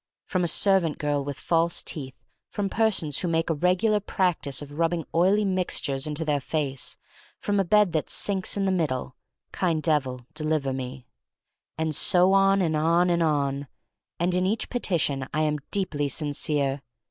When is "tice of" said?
4.41-4.79